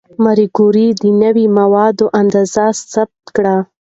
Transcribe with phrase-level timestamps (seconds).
[0.23, 3.55] ماري کوري د نوې ماده اندازه ثبت کړه.